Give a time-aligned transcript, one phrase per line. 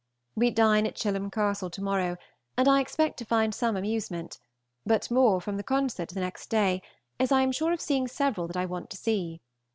[0.33, 2.17] We dine at Chilham Castle to morrow,
[2.57, 4.39] and I expect to find some amusement,
[4.83, 6.81] but more from the concert the next day,
[7.19, 9.41] as I am sure of seeing several that I want to see.